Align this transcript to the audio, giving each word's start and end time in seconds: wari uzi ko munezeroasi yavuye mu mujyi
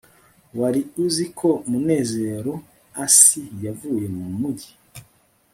wari 0.59 0.81
uzi 1.05 1.25
ko 1.39 1.49
munezeroasi 1.69 3.41
yavuye 3.65 4.05
mu 4.15 4.25
mujyi 4.39 4.71